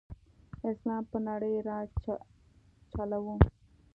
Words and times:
اسلام 0.71 1.03
په 1.11 1.17
نړۍ 1.27 1.55
راج 1.67 1.89
چلاؤ. 2.91 3.33